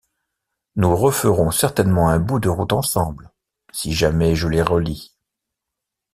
Nous 0.77 0.95
referons 0.95 1.51
certainement 1.51 2.09
un 2.09 2.17
bout 2.17 2.39
de 2.39 2.49
route 2.49 2.73
ensemble, 2.73 3.29
si 3.71 3.93
jamais 3.93 4.33
je 4.35 4.47
les 4.47 4.63
relis. 4.63 5.13